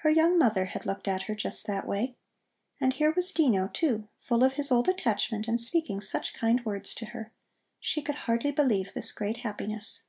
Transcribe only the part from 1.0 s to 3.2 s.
at her just that way. And here